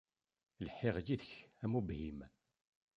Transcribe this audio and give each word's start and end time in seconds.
Lḥiɣ 0.67 0.95
yid-k 1.05 1.31
am 1.63 1.73
ubhim. 1.79 2.19